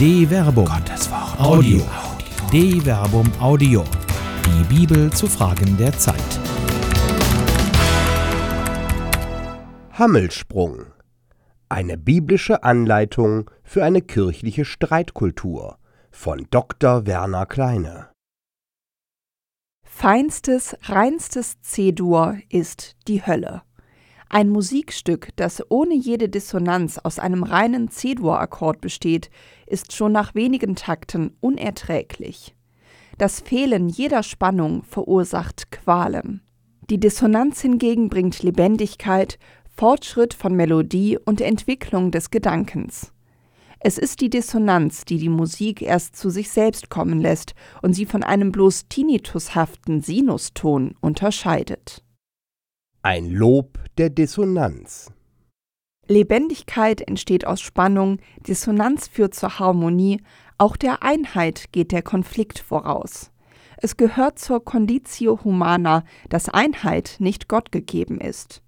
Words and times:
De 0.00 0.26
Verbum. 0.26 0.64
Gottes 0.64 1.10
Wort. 1.10 1.38
Audio. 1.38 1.82
De 2.50 2.80
Verbum 2.80 3.30
Audio. 3.38 3.84
Die 4.46 4.64
Bibel 4.74 5.12
zu 5.12 5.26
Fragen 5.26 5.76
der 5.76 5.92
Zeit. 5.92 6.16
Hammelsprung. 9.92 10.86
Eine 11.68 11.98
biblische 11.98 12.62
Anleitung 12.64 13.50
für 13.62 13.84
eine 13.84 14.00
kirchliche 14.00 14.64
Streitkultur 14.64 15.76
von 16.10 16.46
Dr. 16.50 17.04
Werner 17.04 17.44
Kleine. 17.44 18.08
Feinstes, 19.84 20.78
reinstes 20.84 21.60
C-Dur 21.60 22.38
ist 22.48 22.96
die 23.06 23.26
Hölle. 23.26 23.64
Ein 24.32 24.48
Musikstück, 24.48 25.30
das 25.34 25.60
ohne 25.70 25.94
jede 25.94 26.28
Dissonanz 26.28 26.98
aus 26.98 27.18
einem 27.18 27.42
reinen 27.42 27.90
C-Dur-Akkord 27.90 28.80
besteht, 28.80 29.28
ist 29.70 29.92
schon 29.92 30.12
nach 30.12 30.34
wenigen 30.34 30.76
Takten 30.76 31.36
unerträglich. 31.40 32.54
Das 33.18 33.40
Fehlen 33.40 33.88
jeder 33.88 34.22
Spannung 34.22 34.82
verursacht 34.82 35.70
Qualen. 35.70 36.42
Die 36.88 36.98
Dissonanz 36.98 37.60
hingegen 37.60 38.08
bringt 38.08 38.42
Lebendigkeit, 38.42 39.38
Fortschritt 39.76 40.34
von 40.34 40.54
Melodie 40.54 41.18
und 41.24 41.40
Entwicklung 41.40 42.10
des 42.10 42.30
Gedankens. 42.30 43.12
Es 43.78 43.96
ist 43.96 44.20
die 44.20 44.28
Dissonanz, 44.28 45.06
die 45.06 45.16
die 45.16 45.30
Musik 45.30 45.80
erst 45.80 46.16
zu 46.16 46.28
sich 46.28 46.50
selbst 46.50 46.90
kommen 46.90 47.20
lässt 47.20 47.54
und 47.80 47.94
sie 47.94 48.04
von 48.04 48.22
einem 48.22 48.52
bloß 48.52 48.88
tinnitushaften 48.88 50.02
Sinuston 50.02 50.94
unterscheidet. 51.00 52.02
Ein 53.02 53.30
Lob 53.30 53.78
der 53.96 54.10
Dissonanz. 54.10 55.10
Lebendigkeit 56.10 57.02
entsteht 57.02 57.46
aus 57.46 57.60
Spannung, 57.60 58.18
Dissonanz 58.44 59.06
führt 59.06 59.32
zur 59.32 59.60
Harmonie, 59.60 60.20
auch 60.58 60.76
der 60.76 61.04
Einheit 61.04 61.66
geht 61.70 61.92
der 61.92 62.02
Konflikt 62.02 62.58
voraus. 62.58 63.30
Es 63.76 63.96
gehört 63.96 64.40
zur 64.40 64.64
Conditio 64.64 65.38
Humana, 65.44 66.02
dass 66.28 66.48
Einheit 66.48 67.14
nicht 67.20 67.46
Gott 67.46 67.70
gegeben 67.70 68.20
ist. 68.20 68.60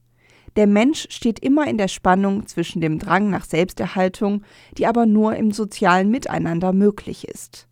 Der 0.54 0.68
Mensch 0.68 1.08
steht 1.10 1.40
immer 1.40 1.66
in 1.66 1.78
der 1.78 1.88
Spannung 1.88 2.46
zwischen 2.46 2.80
dem 2.80 3.00
Drang 3.00 3.28
nach 3.28 3.44
Selbsterhaltung, 3.44 4.44
die 4.78 4.86
aber 4.86 5.04
nur 5.04 5.34
im 5.34 5.50
sozialen 5.50 6.10
Miteinander 6.10 6.72
möglich 6.72 7.26
ist. 7.26 7.66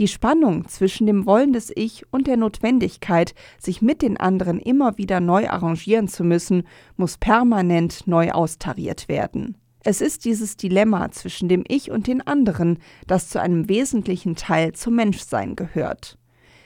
Die 0.00 0.08
Spannung 0.08 0.66
zwischen 0.66 1.06
dem 1.06 1.26
Wollen 1.26 1.52
des 1.52 1.70
Ich 1.76 2.10
und 2.10 2.26
der 2.26 2.38
Notwendigkeit, 2.38 3.34
sich 3.58 3.82
mit 3.82 4.00
den 4.00 4.16
anderen 4.16 4.58
immer 4.58 4.96
wieder 4.96 5.20
neu 5.20 5.46
arrangieren 5.50 6.08
zu 6.08 6.24
müssen, 6.24 6.62
muss 6.96 7.18
permanent 7.18 8.06
neu 8.06 8.30
austariert 8.30 9.08
werden. 9.08 9.58
Es 9.84 10.00
ist 10.00 10.24
dieses 10.24 10.56
Dilemma 10.56 11.10
zwischen 11.10 11.50
dem 11.50 11.64
Ich 11.68 11.90
und 11.90 12.06
den 12.06 12.26
anderen, 12.26 12.78
das 13.06 13.28
zu 13.28 13.42
einem 13.42 13.68
wesentlichen 13.68 14.36
Teil 14.36 14.72
zum 14.72 14.96
Menschsein 14.96 15.54
gehört. 15.54 16.16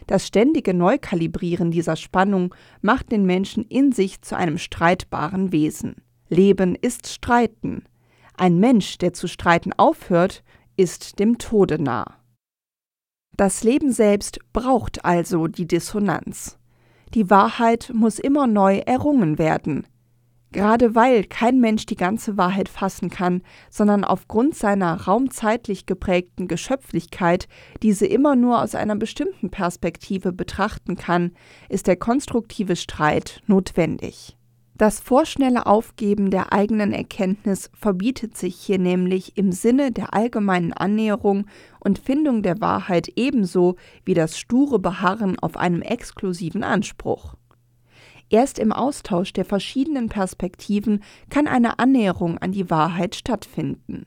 Das 0.07 0.29
ständige 0.29 0.73
Neukalibrieren 0.73 1.73
dieser 1.73 1.97
Spannung 1.97 2.55
macht 2.83 3.11
den 3.11 3.27
Menschen 3.27 3.65
in 3.65 3.91
sich 3.91 4.23
zu 4.23 4.37
einem 4.37 4.59
streitbaren 4.59 5.51
Wesen. 5.51 5.97
Leben 6.29 6.77
ist 6.77 7.09
Streiten. 7.09 7.83
Ein 8.37 8.61
Mensch, 8.61 8.97
der 8.99 9.13
zu 9.13 9.27
streiten 9.27 9.73
aufhört, 9.73 10.45
ist 10.77 11.19
dem 11.19 11.39
Tode 11.39 11.83
nah. 11.83 12.19
Das 13.37 13.65
Leben 13.65 13.91
selbst 13.91 14.39
braucht 14.53 15.05
also 15.05 15.49
die 15.49 15.67
Dissonanz. 15.67 16.57
Die 17.15 17.31
Wahrheit 17.31 17.91
muss 17.93 18.19
immer 18.19 18.47
neu 18.47 18.79
errungen 18.79 19.39
werden. 19.39 19.87
Gerade 20.53 20.95
weil 20.95 21.25
kein 21.25 21.61
Mensch 21.61 21.85
die 21.85 21.97
ganze 21.97 22.37
Wahrheit 22.37 22.69
fassen 22.69 23.11
kann, 23.11 23.43
sondern 23.71 24.05
aufgrund 24.05 24.55
seiner 24.55 25.03
raumzeitlich 25.03 25.85
geprägten 25.85 26.47
Geschöpflichkeit 26.47 27.49
diese 27.83 28.07
immer 28.07 28.37
nur 28.37 28.63
aus 28.63 28.77
einer 28.77 28.95
bestimmten 28.95 29.51
Perspektive 29.51 30.33
betrachten 30.33 30.95
kann, 30.95 31.33
ist 31.69 31.89
der 31.89 31.97
konstruktive 31.97 32.77
Streit 32.77 33.43
notwendig. 33.49 34.37
Das 34.77 34.99
vorschnelle 34.99 35.67
Aufgeben 35.67 36.33
der 36.33 36.53
eigenen 36.53 36.93
Erkenntnis 36.93 37.71
verbietet 37.75 38.37
sich 38.37 38.57
hier 38.57 38.81
nämlich 38.81 39.39
im 39.39 39.53
Sinne 39.53 39.93
der 39.93 40.15
allgemeinen 40.15 40.73
Annäherung 40.73 41.47
und 41.79 42.01
Findung 42.01 42.43
der 42.43 42.61
Wahrheit 42.61 43.09
ebenso 43.15 43.77
wie 44.05 44.15
das 44.15 44.37
sture 44.37 44.81
Beharren 44.81 45.39
auf 45.39 45.57
einem 45.57 45.81
exklusiven 45.81 46.65
Anspruch. 46.65 47.37
Erst 48.31 48.59
im 48.59 48.73
Austausch 48.73 49.33
der 49.33 49.45
verschiedenen 49.45 50.09
Perspektiven 50.09 51.05
kann 51.31 51.47
eine 51.47 51.79
Annäherung 51.79 52.39
an 52.39 52.51
die 52.51 52.69
Wahrheit 52.69 53.15
stattfinden. 53.15 54.07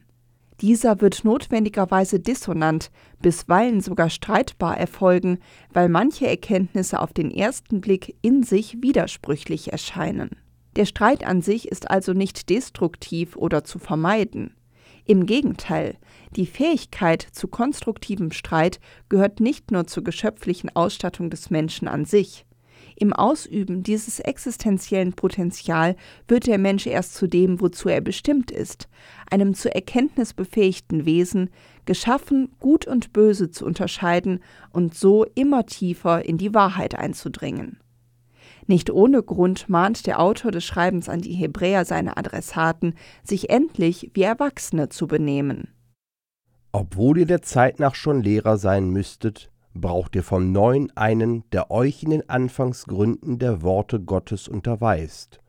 Dieser 0.60 1.00
wird 1.00 1.24
notwendigerweise 1.24 2.20
dissonant, 2.20 2.92
bisweilen 3.22 3.80
sogar 3.80 4.10
streitbar 4.10 4.78
erfolgen, 4.78 5.40
weil 5.72 5.88
manche 5.88 6.28
Erkenntnisse 6.28 7.00
auf 7.00 7.14
den 7.14 7.32
ersten 7.32 7.80
Blick 7.80 8.18
in 8.22 8.44
sich 8.44 8.82
widersprüchlich 8.82 9.72
erscheinen. 9.72 10.32
Der 10.78 10.86
Streit 10.86 11.26
an 11.26 11.42
sich 11.42 11.68
ist 11.70 11.90
also 11.90 12.14
nicht 12.14 12.52
destruktiv 12.52 13.36
oder 13.36 13.64
zu 13.64 13.80
vermeiden. 13.80 14.54
Im 15.06 15.26
Gegenteil, 15.26 15.98
die 16.36 16.46
Fähigkeit 16.46 17.24
zu 17.32 17.48
konstruktivem 17.48 18.32
Streit 18.32 18.80
gehört 19.10 19.40
nicht 19.40 19.72
nur 19.72 19.88
zur 19.88 20.04
geschöpflichen 20.04 20.70
Ausstattung 20.76 21.32
des 21.32 21.50
Menschen 21.50 21.88
an 21.88 22.06
sich. 22.06 22.46
Im 22.96 23.12
Ausüben 23.12 23.82
dieses 23.82 24.20
existenziellen 24.20 25.14
Potenzial 25.14 25.96
wird 26.28 26.46
der 26.46 26.60
Mensch 26.60 26.86
erst 26.86 27.16
zu 27.16 27.26
dem, 27.26 27.60
wozu 27.60 27.90
er 27.90 28.02
bestimmt 28.02 28.52
ist, 28.52 28.88
einem 29.32 29.56
zur 29.56 29.72
Erkenntnis 29.72 30.36
befähigten 30.36 31.08
Wesen, 31.08 31.50
geschaffen, 31.86 32.52
Gut 32.60 32.86
und 32.86 33.14
Böse 33.14 33.50
zu 33.50 33.66
unterscheiden 33.66 34.44
und 34.74 34.94
so 34.94 35.26
immer 35.34 35.66
tiefer 35.66 36.24
in 36.24 36.38
die 36.38 36.54
Wahrheit 36.54 36.94
einzudringen. 36.94 37.80
Nicht 38.68 38.90
ohne 38.90 39.24
Grund 39.24 39.70
mahnt 39.70 40.06
der 40.08 40.20
Autor 40.20 40.52
des 40.52 40.66
Schreibens 40.66 41.08
an 41.08 41.22
die 41.22 41.34
Hebräer 41.34 41.86
seine 41.86 42.18
Adressaten, 42.18 42.96
sich 43.24 43.50
endlich 43.50 44.12
wie 44.14 44.24
Erwachsene 44.24 44.90
zu 44.90 45.08
benehmen. 45.08 45.70
Obwohl 46.74 47.20
ihr 47.20 47.26
der 47.26 47.42
Zeit 47.42 47.80
nach 47.80 47.96
schon 47.96 48.22
Lehrer 48.22 48.58
sein 48.58 48.90
müsstet, 48.90 49.50
braucht 49.74 50.16
ihr 50.16 50.24
vom 50.24 50.52
Neuen 50.52 50.96
einen, 50.98 51.44
der 51.52 51.72
euch 51.72 52.04
in 52.04 52.10
den 52.10 52.30
Anfangsgründen 52.30 53.40
der 53.40 53.62
Worte 53.62 54.02
Gottes 54.02 54.50
unterweist. 54.50 55.40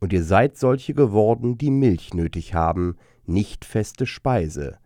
Und 0.00 0.12
ihr 0.12 0.24
seid 0.24 0.58
solche 0.58 0.94
geworden, 0.94 1.56
die 1.56 1.70
Milch 1.70 2.12
nötig 2.12 2.54
haben, 2.54 2.96
nicht 3.24 3.64
feste 3.64 4.04
Speise. 4.04 4.78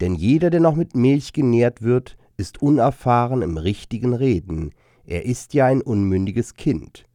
Denn 0.00 0.14
jeder, 0.14 0.50
der 0.50 0.60
noch 0.60 0.74
mit 0.74 0.96
Milch 0.96 1.32
genährt 1.32 1.80
wird, 1.82 2.16
ist 2.36 2.60
unerfahren 2.60 3.42
im 3.42 3.56
richtigen 3.56 4.14
Reden, 4.14 4.72
er 5.04 5.24
ist 5.24 5.54
ja 5.54 5.66
ein 5.66 5.80
unmündiges 5.82 6.54
Kind. 6.54 7.06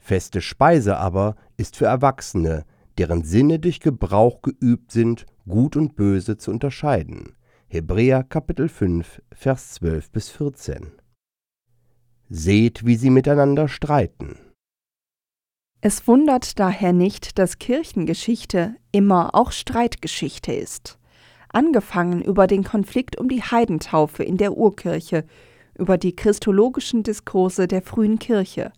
Feste 0.00 0.40
Speise 0.40 0.96
aber 0.96 1.36
ist 1.56 1.76
für 1.76 1.84
Erwachsene, 1.84 2.64
deren 2.98 3.22
Sinne 3.22 3.58
durch 3.58 3.80
Gebrauch 3.80 4.42
geübt 4.42 4.90
sind, 4.90 5.26
Gut 5.46 5.76
und 5.76 5.94
Böse 5.94 6.36
zu 6.36 6.50
unterscheiden. 6.50 7.36
Hebräer 7.68 8.24
Kapitel 8.24 8.68
5, 8.68 9.22
Vers 9.32 9.74
12 9.74 10.10
bis 10.10 10.30
14. 10.30 10.92
Seht, 12.28 12.84
wie 12.84 12.96
sie 12.96 13.10
miteinander 13.10 13.68
streiten. 13.68 14.36
Es 15.80 16.06
wundert 16.06 16.58
daher 16.58 16.92
nicht, 16.92 17.38
dass 17.38 17.58
Kirchengeschichte 17.58 18.76
immer 18.92 19.34
auch 19.34 19.52
Streitgeschichte 19.52 20.52
ist. 20.52 20.98
Angefangen 21.48 22.22
über 22.22 22.46
den 22.46 22.64
Konflikt 22.64 23.16
um 23.18 23.28
die 23.28 23.42
Heidentaufe 23.42 24.22
in 24.22 24.36
der 24.36 24.56
Urkirche, 24.56 25.24
über 25.78 25.96
die 25.96 26.14
christologischen 26.14 27.02
Diskurse 27.02 27.66
der 27.66 27.82
frühen 27.82 28.18
Kirche, 28.18 28.72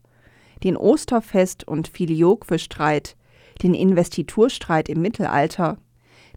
den 0.65 0.77
Osterfest- 0.77 1.67
und 1.67 1.89
Filioque-Streit, 1.89 3.17
den 3.63 3.75
Investiturstreit 3.75 4.89
im 4.89 5.03
Mittelalter, 5.03 5.79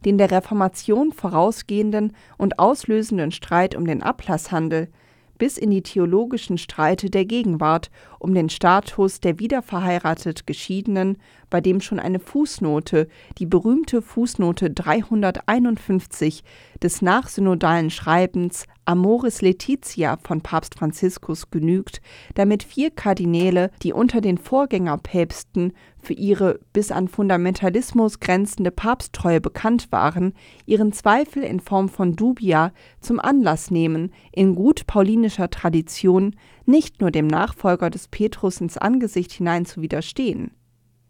den 0.03 0.17
der 0.17 0.31
Reformation 0.31 1.13
vorausgehenden 1.13 2.13
und 2.37 2.59
auslösenden 2.59 3.31
Streit 3.31 3.75
um 3.75 3.85
den 3.85 4.03
Ablasshandel 4.03 4.89
bis 5.37 5.57
in 5.57 5.71
die 5.71 5.81
theologischen 5.81 6.57
Streite 6.57 7.09
der 7.09 7.25
Gegenwart 7.25 7.91
um 8.19 8.33
den 8.33 8.49
Status 8.49 9.19
der 9.19 9.39
wiederverheiratet 9.39 10.47
Geschiedenen, 10.47 11.17
bei 11.49 11.61
dem 11.61 11.81
schon 11.81 11.99
eine 11.99 12.19
Fußnote, 12.19 13.07
die 13.37 13.45
berühmte 13.45 14.01
Fußnote 14.01 14.71
351 14.71 16.43
des 16.81 17.01
nachsynodalen 17.01 17.89
Schreibens 17.89 18.65
Amoris 18.85 19.41
Laetitia 19.41 20.17
von 20.23 20.41
Papst 20.41 20.75
Franziskus 20.75 21.49
genügt, 21.49 22.01
damit 22.35 22.63
vier 22.63 22.91
Kardinäle, 22.91 23.71
die 23.81 23.93
unter 23.93 24.21
den 24.21 24.37
Vorgängerpäpsten 24.37 25.73
für 25.97 26.13
ihre 26.13 26.59
bis 26.71 26.91
an 26.91 27.07
Fundamentalismus 27.07 28.19
grenzende 28.19 28.71
Papsttreue 28.71 29.41
bekannt 29.41 29.91
waren, 29.91 30.33
ihren 30.65 30.93
Zweifel 30.93 31.43
in 31.43 31.59
Form 31.59 31.89
von 31.89 32.15
Dubia 32.15 32.71
zum 33.01 33.19
Anlass 33.19 33.71
nehmen, 33.71 34.11
in 34.31 34.55
gut 34.55 34.85
paulinischer 34.87 35.49
Tradition 35.49 36.35
nicht 36.65 37.01
nur 37.01 37.11
dem 37.11 37.27
Nachfolger 37.27 37.89
des 37.89 38.07
Petrus 38.07 38.61
ins 38.61 38.77
Angesicht 38.77 39.31
hinein 39.31 39.65
zu 39.65 39.81
widerstehen. 39.81 40.51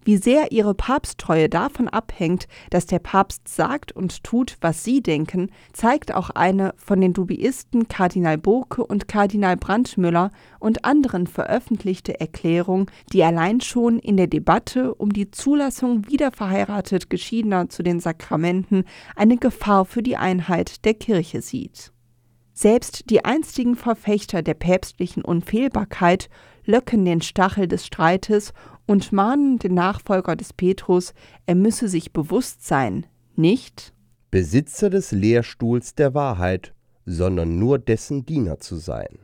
Wie 0.06 0.18
sehr 0.18 0.52
ihre 0.52 0.76
Papsttreue 0.76 1.48
davon 1.48 1.88
abhängt, 1.88 2.46
dass 2.70 2.86
der 2.86 3.00
Papst 3.00 3.48
sagt 3.48 3.90
und 3.90 4.22
tut, 4.22 4.56
was 4.60 4.84
sie 4.84 5.02
denken, 5.02 5.50
zeigt 5.72 6.14
auch 6.14 6.30
eine 6.30 6.74
von 6.76 7.00
den 7.00 7.12
Dubiisten 7.12 7.88
Kardinal 7.88 8.38
Burke 8.38 8.86
und 8.86 9.08
Kardinal 9.08 9.56
Brandmüller 9.56 10.30
und 10.60 10.84
anderen 10.84 11.26
veröffentlichte 11.26 12.20
Erklärung, 12.20 12.88
die 13.12 13.24
allein 13.24 13.60
schon 13.60 13.98
in 13.98 14.16
der 14.16 14.28
Debatte 14.28 14.94
um 14.94 15.12
die 15.12 15.32
Zulassung 15.32 16.08
wiederverheiratet 16.08 17.10
Geschiedener 17.10 17.68
zu 17.68 17.82
den 17.82 17.98
Sakramenten 17.98 18.84
eine 19.16 19.38
Gefahr 19.38 19.84
für 19.86 20.04
die 20.04 20.16
Einheit 20.16 20.84
der 20.84 20.94
Kirche 20.94 21.42
sieht. 21.42 21.90
Selbst 22.52 23.10
die 23.10 23.24
einstigen 23.24 23.74
Verfechter 23.74 24.42
der 24.42 24.54
päpstlichen 24.54 25.24
Unfehlbarkeit 25.24 26.28
löcken 26.64 27.04
den 27.04 27.22
Stachel 27.22 27.68
des 27.68 27.84
Streites 27.84 28.52
und 28.86 29.12
mahnen 29.12 29.58
den 29.58 29.74
Nachfolger 29.74 30.36
des 30.36 30.52
Petrus, 30.52 31.12
er 31.46 31.54
müsse 31.54 31.88
sich 31.88 32.12
bewusst 32.12 32.66
sein, 32.66 33.06
nicht 33.34 33.92
Besitzer 34.30 34.90
des 34.90 35.12
Lehrstuhls 35.12 35.94
der 35.94 36.14
Wahrheit, 36.14 36.74
sondern 37.04 37.58
nur 37.58 37.78
dessen 37.78 38.26
Diener 38.26 38.58
zu 38.58 38.76
sein. 38.76 39.18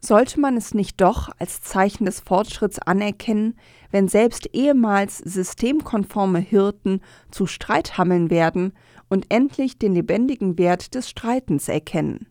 Sollte 0.00 0.38
man 0.40 0.56
es 0.56 0.74
nicht 0.74 1.00
doch 1.00 1.30
als 1.38 1.62
Zeichen 1.62 2.04
des 2.04 2.20
Fortschritts 2.20 2.78
anerkennen, 2.78 3.58
wenn 3.90 4.08
selbst 4.08 4.50
ehemals 4.52 5.18
systemkonforme 5.18 6.38
Hirten 6.38 7.00
zu 7.30 7.46
Streithammeln 7.46 8.30
werden 8.30 8.72
und 9.08 9.26
endlich 9.30 9.78
den 9.78 9.94
lebendigen 9.94 10.58
Wert 10.58 10.94
des 10.94 11.08
Streitens 11.08 11.68
erkennen? 11.68 12.26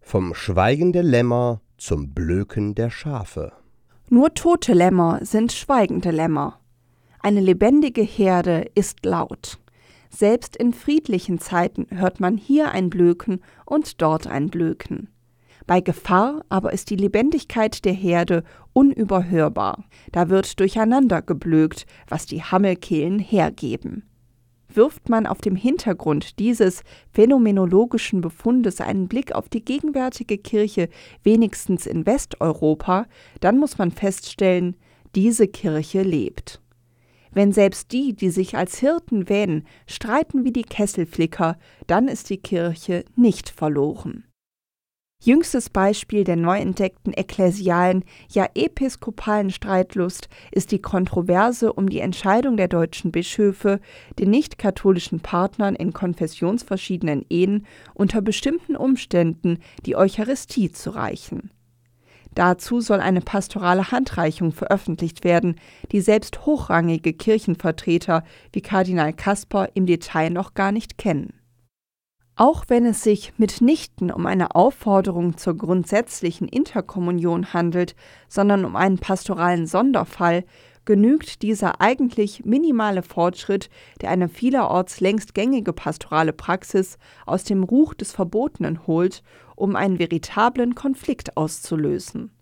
Vom 0.00 0.34
Schweigen 0.34 0.92
der 0.92 1.04
Lämmer 1.04 1.60
zum 1.76 2.14
Blöken 2.14 2.74
der 2.74 2.90
Schafe. 2.90 3.52
Nur 4.14 4.34
tote 4.34 4.74
Lämmer 4.74 5.20
sind 5.22 5.52
schweigende 5.52 6.10
Lämmer. 6.10 6.60
Eine 7.20 7.40
lebendige 7.40 8.02
Herde 8.02 8.70
ist 8.74 9.06
laut. 9.06 9.58
Selbst 10.10 10.54
in 10.54 10.74
friedlichen 10.74 11.38
Zeiten 11.38 11.86
hört 11.88 12.20
man 12.20 12.36
hier 12.36 12.72
ein 12.72 12.90
Blöken 12.90 13.40
und 13.64 14.02
dort 14.02 14.26
ein 14.26 14.50
Blöken. 14.50 15.08
Bei 15.66 15.80
Gefahr 15.80 16.44
aber 16.50 16.74
ist 16.74 16.90
die 16.90 16.96
Lebendigkeit 16.96 17.86
der 17.86 17.94
Herde 17.94 18.44
unüberhörbar. 18.74 19.82
Da 20.10 20.28
wird 20.28 20.60
durcheinander 20.60 21.22
geblökt, 21.22 21.86
was 22.06 22.26
die 22.26 22.42
Hammelkehlen 22.42 23.18
hergeben 23.18 24.11
wirft 24.76 25.08
man 25.08 25.26
auf 25.26 25.40
dem 25.40 25.56
Hintergrund 25.56 26.38
dieses 26.38 26.82
phänomenologischen 27.12 28.20
Befundes 28.20 28.80
einen 28.80 29.08
Blick 29.08 29.34
auf 29.34 29.48
die 29.48 29.64
gegenwärtige 29.64 30.38
Kirche, 30.38 30.88
wenigstens 31.22 31.86
in 31.86 32.06
Westeuropa, 32.06 33.06
dann 33.40 33.58
muss 33.58 33.78
man 33.78 33.90
feststellen, 33.90 34.76
diese 35.14 35.48
Kirche 35.48 36.02
lebt. 36.02 36.60
Wenn 37.32 37.52
selbst 37.52 37.92
die, 37.92 38.14
die 38.14 38.30
sich 38.30 38.56
als 38.56 38.78
Hirten 38.78 39.28
wähnen, 39.28 39.66
streiten 39.86 40.44
wie 40.44 40.52
die 40.52 40.62
Kesselflicker, 40.62 41.58
dann 41.86 42.08
ist 42.08 42.28
die 42.30 42.38
Kirche 42.38 43.04
nicht 43.16 43.48
verloren. 43.48 44.24
Jüngstes 45.24 45.70
Beispiel 45.70 46.24
der 46.24 46.34
neu 46.34 46.58
entdeckten 46.58 47.12
ekklesialen, 47.12 48.04
ja 48.28 48.48
episkopalen 48.56 49.50
Streitlust 49.50 50.28
ist 50.50 50.72
die 50.72 50.82
Kontroverse 50.82 51.72
um 51.72 51.88
die 51.88 52.00
Entscheidung 52.00 52.56
der 52.56 52.66
deutschen 52.66 53.12
Bischöfe, 53.12 53.78
den 54.18 54.30
nicht-katholischen 54.30 55.20
Partnern 55.20 55.76
in 55.76 55.92
konfessionsverschiedenen 55.92 57.24
Ehen 57.28 57.66
unter 57.94 58.20
bestimmten 58.20 58.74
Umständen 58.74 59.58
die 59.86 59.94
Eucharistie 59.94 60.72
zu 60.72 60.90
reichen. 60.90 61.52
Dazu 62.34 62.80
soll 62.80 62.98
eine 62.98 63.20
pastorale 63.20 63.92
Handreichung 63.92 64.50
veröffentlicht 64.50 65.22
werden, 65.22 65.54
die 65.92 66.00
selbst 66.00 66.46
hochrangige 66.46 67.12
Kirchenvertreter 67.12 68.24
wie 68.52 68.60
Kardinal 68.60 69.12
Kasper 69.12 69.68
im 69.74 69.86
Detail 69.86 70.30
noch 70.30 70.54
gar 70.54 70.72
nicht 70.72 70.98
kennen. 70.98 71.32
Auch 72.34 72.64
wenn 72.68 72.86
es 72.86 73.02
sich 73.02 73.34
mitnichten 73.36 74.10
um 74.10 74.26
eine 74.26 74.54
Aufforderung 74.54 75.36
zur 75.36 75.54
grundsätzlichen 75.56 76.48
Interkommunion 76.48 77.52
handelt, 77.52 77.94
sondern 78.26 78.64
um 78.64 78.74
einen 78.74 78.98
pastoralen 78.98 79.66
Sonderfall, 79.66 80.44
genügt 80.84 81.42
dieser 81.42 81.80
eigentlich 81.80 82.44
minimale 82.44 83.02
Fortschritt, 83.02 83.68
der 84.00 84.10
eine 84.10 84.28
vielerorts 84.28 85.00
längst 85.00 85.34
gängige 85.34 85.72
pastorale 85.72 86.32
Praxis 86.32 86.98
aus 87.26 87.44
dem 87.44 87.62
Ruch 87.62 87.94
des 87.94 88.12
Verbotenen 88.12 88.86
holt, 88.86 89.22
um 89.54 89.76
einen 89.76 89.98
veritablen 89.98 90.74
Konflikt 90.74 91.36
auszulösen. 91.36 92.32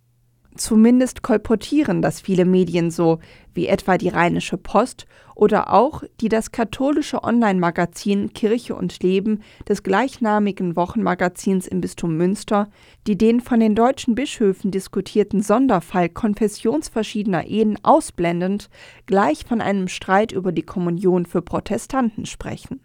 Zumindest 0.60 1.22
kolportieren 1.22 2.02
das 2.02 2.20
viele 2.20 2.44
Medien 2.44 2.90
so, 2.90 3.20
wie 3.54 3.66
etwa 3.66 3.96
die 3.96 4.10
Rheinische 4.10 4.58
Post 4.58 5.06
oder 5.34 5.72
auch 5.72 6.04
die 6.20 6.28
das 6.28 6.52
katholische 6.52 7.24
Online-Magazin 7.24 8.34
Kirche 8.34 8.74
und 8.74 9.02
Leben 9.02 9.40
des 9.66 9.82
gleichnamigen 9.82 10.76
Wochenmagazins 10.76 11.66
im 11.66 11.80
Bistum 11.80 12.18
Münster, 12.18 12.68
die 13.06 13.16
den 13.16 13.40
von 13.40 13.58
den 13.58 13.74
deutschen 13.74 14.14
Bischöfen 14.14 14.70
diskutierten 14.70 15.40
Sonderfall 15.40 16.10
konfessionsverschiedener 16.10 17.46
Ehen 17.46 17.78
ausblendend 17.82 18.68
gleich 19.06 19.46
von 19.46 19.62
einem 19.62 19.88
Streit 19.88 20.30
über 20.30 20.52
die 20.52 20.60
Kommunion 20.60 21.24
für 21.24 21.40
Protestanten 21.40 22.26
sprechen 22.26 22.80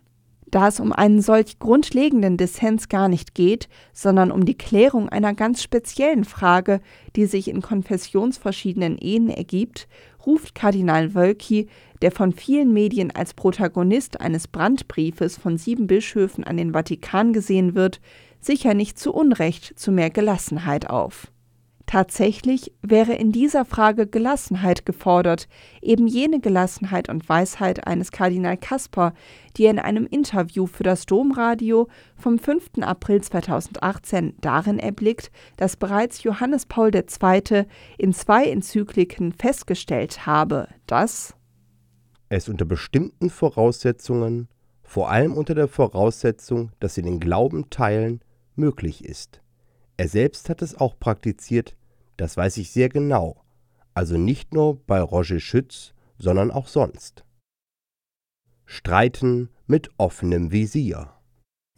da 0.52 0.68
es 0.68 0.80
um 0.80 0.94
einen 0.94 1.22
solch 1.22 1.60
grundlegenden 1.60 2.38
Dissens 2.38 2.90
gar 2.90 3.10
nicht 3.10 3.36
geht, 3.36 3.68
sondern 3.94 4.32
um 4.32 4.46
die 4.46 4.58
Klärung 4.58 5.10
einer 5.10 5.34
ganz 5.34 5.64
speziellen 5.64 6.24
Frage, 6.24 6.82
die 7.16 7.26
sich 7.26 7.48
in 7.48 7.62
konfessionsverschiedenen 7.62 8.98
Ehen 8.98 9.30
ergibt, 9.30 9.88
ruft 10.26 10.56
Kardinal 10.56 11.14
Wölki, 11.14 11.68
der 12.02 12.12
von 12.12 12.32
vielen 12.32 12.74
Medien 12.74 13.12
als 13.12 13.34
Protagonist 13.34 14.22
eines 14.22 14.48
Brandbriefes 14.48 15.38
von 15.38 15.58
sieben 15.58 15.88
Bischöfen 15.88 16.44
an 16.44 16.58
den 16.58 16.74
Vatikan 16.74 17.34
gesehen 17.34 17.76
wird, 17.76 18.02
sicher 18.40 18.74
nicht 18.74 19.00
zu 19.00 19.14
Unrecht 19.14 19.78
zu 19.78 19.92
mehr 19.92 20.10
Gelassenheit 20.10 20.90
auf. 20.90 21.32
Tatsächlich 21.86 22.74
wäre 22.82 23.14
in 23.14 23.32
dieser 23.32 23.64
Frage 23.64 24.08
Gelassenheit 24.08 24.88
gefordert, 24.88 25.48
eben 25.84 26.08
jene 26.08 26.40
Gelassenheit 26.40 27.10
und 27.10 27.30
Weisheit 27.30 27.86
eines 27.86 28.12
Kardinal 28.12 28.58
Kasper, 28.58 29.14
die 29.56 29.66
er 29.66 29.72
in 29.72 29.80
einem 29.80 30.08
Interview 30.08 30.66
für 30.66 30.82
das 30.82 31.06
Domradio 31.06 31.88
vom 32.16 32.40
5. 32.40 32.82
April 32.82 33.22
2018 33.22 34.34
darin 34.42 34.80
erblickt, 34.80 35.32
dass 35.58 35.78
bereits 35.78 36.24
Johannes 36.24 36.66
Paul 36.66 36.90
II. 36.94 37.66
in 38.00 38.14
zwei 38.14 38.46
Enzykliken 38.46 39.32
festgestellt 39.32 40.26
habe, 40.26 40.68
dass 40.88 41.36
es 42.30 42.50
unter 42.50 42.66
bestimmten 42.66 43.30
Voraussetzungen, 43.30 44.48
vor 44.82 45.12
allem 45.12 45.34
unter 45.34 45.54
der 45.54 45.68
Voraussetzung, 45.68 46.72
dass 46.80 46.96
sie 46.96 47.04
den 47.04 47.20
Glauben 47.20 47.70
teilen, 47.70 48.22
möglich 48.56 49.06
ist 49.06 49.42
er 49.98 50.08
selbst 50.08 50.50
hat 50.50 50.62
es 50.62 50.76
auch 50.76 51.00
praktiziert, 51.00 51.76
das 52.18 52.38
weiß 52.38 52.58
ich 52.58 52.72
sehr 52.72 52.90
genau, 52.90 53.44
also 53.94 54.18
nicht 54.18 54.54
nur 54.54 54.78
bei 54.86 55.02
Roger 55.02 55.40
Schütz, 55.40 55.94
sondern 56.18 56.52
auch 56.52 56.68
sonst. 56.68 57.24
Streiten 58.66 59.50
mit 59.68 59.90
offenem 59.98 60.52
Visier. 60.52 61.12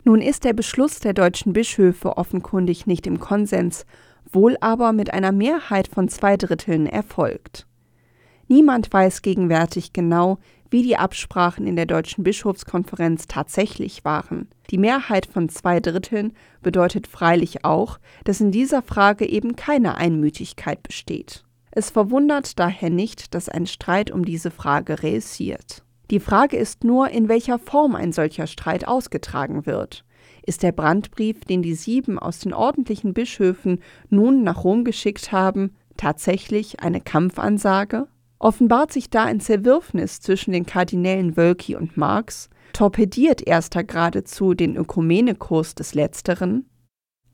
Nun 0.03 0.21
ist 0.21 0.45
der 0.45 0.53
Beschluss 0.53 0.99
der 0.99 1.13
deutschen 1.13 1.53
Bischöfe 1.53 2.17
offenkundig 2.17 2.87
nicht 2.87 3.07
im 3.07 3.19
Konsens, 3.19 3.85
wohl 4.31 4.57
aber 4.61 4.93
mit 4.93 5.13
einer 5.13 5.31
Mehrheit 5.31 5.87
von 5.87 6.07
zwei 6.07 6.37
Dritteln 6.37 6.85
erfolgt. 6.87 7.67
Niemand 8.47 8.91
weiß 8.91 9.21
gegenwärtig 9.21 9.91
genau, 9.91 10.39
wie 10.69 10.83
die 10.83 10.97
Absprachen 10.97 11.67
in 11.67 11.75
der 11.75 11.85
Deutschen 11.85 12.23
Bischofskonferenz 12.23 13.27
tatsächlich 13.27 14.05
waren. 14.05 14.47
Die 14.69 14.77
Mehrheit 14.77 15.25
von 15.25 15.49
zwei 15.49 15.79
Dritteln 15.79 16.33
bedeutet 16.61 17.07
freilich 17.07 17.63
auch, 17.63 17.99
dass 18.23 18.41
in 18.41 18.51
dieser 18.51 18.81
Frage 18.81 19.27
eben 19.27 19.55
keine 19.55 19.95
Einmütigkeit 19.95 20.83
besteht. 20.83 21.43
Es 21.71 21.89
verwundert 21.89 22.57
daher 22.59 22.89
nicht, 22.89 23.35
dass 23.35 23.49
ein 23.49 23.67
Streit 23.67 24.11
um 24.11 24.25
diese 24.25 24.51
Frage 24.51 25.03
reüssiert. 25.03 25.83
Die 26.09 26.19
Frage 26.19 26.57
ist 26.57 26.83
nur, 26.83 27.09
in 27.09 27.27
welcher 27.27 27.59
Form 27.59 27.93
ein 27.95 28.13
solcher 28.13 28.47
Streit 28.47 28.87
ausgetragen 28.87 29.65
wird. 29.65 30.05
Ist 30.45 30.63
der 30.63 30.71
Brandbrief, 30.71 31.41
den 31.41 31.61
die 31.61 31.75
sieben 31.75 32.17
aus 32.17 32.39
den 32.39 32.53
ordentlichen 32.53 33.13
Bischöfen 33.13 33.81
nun 34.09 34.43
nach 34.43 34.63
Rom 34.63 34.85
geschickt 34.85 35.31
haben, 35.33 35.75
tatsächlich 35.97 36.79
eine 36.79 37.01
Kampfansage? 37.01 38.07
Offenbart 38.39 38.91
sich 38.91 39.09
da 39.09 39.23
ein 39.23 39.39
Zerwürfnis 39.39 40.19
zwischen 40.21 40.51
den 40.51 40.65
Kardinälen 40.65 41.35
Wölki 41.37 41.75
und 41.75 41.97
Marx? 41.97 42.49
Torpediert 42.73 43.41
erster 43.45 43.83
geradezu 43.83 44.53
den 44.53 44.75
Ökumenekurs 44.75 45.73
des 45.73 45.95
Letzteren? 45.95 46.69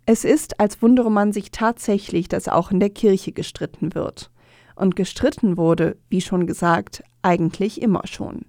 Es 0.05 0.23
ist, 0.23 0.59
als 0.59 0.81
wundere 0.81 1.11
man 1.11 1.33
sich 1.33 1.51
tatsächlich, 1.51 2.27
dass 2.27 2.47
auch 2.47 2.71
in 2.71 2.79
der 2.79 2.89
Kirche 2.89 3.31
gestritten 3.31 3.95
wird. 3.95 4.31
Und 4.75 4.95
gestritten 4.95 5.57
wurde, 5.57 5.97
wie 6.09 6.21
schon 6.21 6.47
gesagt, 6.47 7.03
eigentlich 7.21 7.81
immer 7.81 8.07
schon. 8.07 8.45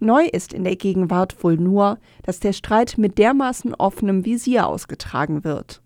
Neu 0.00 0.26
ist 0.26 0.52
in 0.52 0.64
der 0.64 0.76
Gegenwart 0.76 1.42
wohl 1.44 1.56
nur, 1.56 1.98
dass 2.22 2.40
der 2.40 2.52
Streit 2.52 2.98
mit 2.98 3.18
dermaßen 3.18 3.74
offenem 3.74 4.24
Visier 4.24 4.66
ausgetragen 4.66 5.44
wird. 5.44 5.82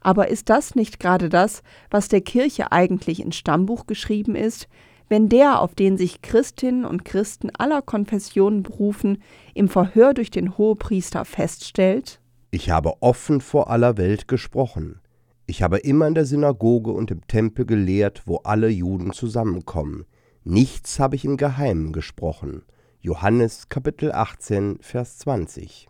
Aber 0.00 0.28
ist 0.28 0.48
das 0.48 0.74
nicht 0.74 1.00
gerade 1.00 1.28
das, 1.28 1.62
was 1.90 2.08
der 2.08 2.20
Kirche 2.20 2.72
eigentlich 2.72 3.20
ins 3.20 3.36
Stammbuch 3.36 3.86
geschrieben 3.86 4.34
ist, 4.34 4.68
wenn 5.12 5.28
der, 5.28 5.60
auf 5.60 5.74
den 5.74 5.98
sich 5.98 6.22
Christinnen 6.22 6.86
und 6.86 7.04
Christen 7.04 7.50
aller 7.58 7.82
Konfessionen 7.82 8.62
berufen, 8.62 9.22
im 9.52 9.68
Verhör 9.68 10.14
durch 10.14 10.30
den 10.30 10.56
Hohepriester 10.56 11.26
feststellt, 11.26 12.18
Ich 12.50 12.70
habe 12.70 12.94
offen 13.02 13.42
vor 13.42 13.68
aller 13.68 13.98
Welt 13.98 14.26
gesprochen. 14.26 15.02
Ich 15.44 15.62
habe 15.62 15.76
immer 15.80 16.06
in 16.06 16.14
der 16.14 16.24
Synagoge 16.24 16.92
und 16.92 17.10
im 17.10 17.26
Tempel 17.26 17.66
gelehrt, 17.66 18.22
wo 18.24 18.36
alle 18.38 18.70
Juden 18.70 19.12
zusammenkommen. 19.12 20.06
Nichts 20.44 20.98
habe 20.98 21.16
ich 21.16 21.26
im 21.26 21.36
Geheimen 21.36 21.92
gesprochen. 21.92 22.62
Johannes 23.00 23.68
Kapitel 23.68 24.12
18, 24.12 24.78
Vers 24.80 25.18
20. 25.18 25.88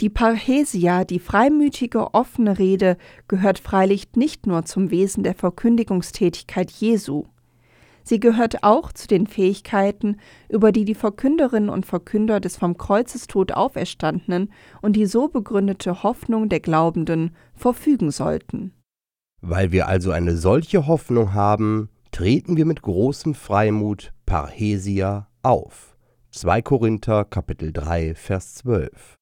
Die 0.00 0.10
Parrhesia, 0.10 1.04
die 1.04 1.18
freimütige, 1.18 2.14
offene 2.14 2.60
Rede, 2.60 2.98
gehört 3.26 3.58
freilich 3.58 4.10
nicht 4.14 4.46
nur 4.46 4.64
zum 4.64 4.92
Wesen 4.92 5.24
der 5.24 5.34
Verkündigungstätigkeit 5.34 6.70
Jesu. 6.70 7.24
Sie 8.04 8.20
gehört 8.20 8.62
auch 8.64 8.92
zu 8.92 9.06
den 9.06 9.26
Fähigkeiten, 9.26 10.16
über 10.48 10.72
die 10.72 10.84
die 10.84 10.94
Verkünderinnen 10.94 11.70
und 11.70 11.86
Verkünder 11.86 12.40
des 12.40 12.56
vom 12.56 12.76
Kreuzestod 12.76 13.52
Auferstandenen 13.52 14.52
und 14.80 14.94
die 14.94 15.06
so 15.06 15.28
begründete 15.28 16.02
Hoffnung 16.02 16.48
der 16.48 16.60
Glaubenden 16.60 17.34
verfügen 17.54 18.10
sollten. 18.10 18.72
Weil 19.40 19.72
wir 19.72 19.88
also 19.88 20.12
eine 20.12 20.36
solche 20.36 20.86
Hoffnung 20.86 21.34
haben, 21.34 21.88
treten 22.12 22.56
wir 22.56 22.66
mit 22.66 22.82
großem 22.82 23.34
Freimut 23.34 24.12
Parrhesia 24.26 25.28
auf. 25.42 25.96
2 26.30 26.62
Korinther 26.62 27.24
Kapitel 27.24 27.72
3 27.72 28.14
Vers 28.14 28.54
12. 28.54 29.16